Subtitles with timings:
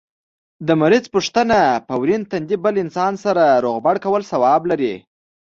[0.67, 4.95] د مریض پوښتنه په ورين تندي بل انسان سره روغبړ کول ثواب لري